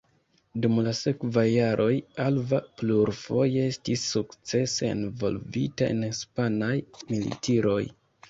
[0.61, 1.89] Dum la sekvaj jaroj
[2.23, 6.73] Alva plurfoje estis sukcese envolvita en hispanaj
[7.13, 7.79] militiroj.